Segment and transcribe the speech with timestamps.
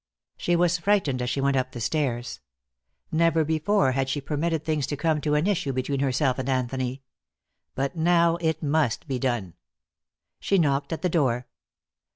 [0.35, 2.39] She was frightened as she went up the stairs.
[3.11, 7.03] Never before had she permitted things to come to an issue between herself and Anthony.
[7.75, 9.53] But now it must be done.
[10.39, 11.45] She knocked at the door.